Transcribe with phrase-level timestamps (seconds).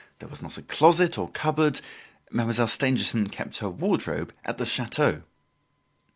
[0.17, 1.79] There was not a closet or cupboard.
[2.31, 5.21] Mademoiselle Stangerson kept her wardrobe at the chateau.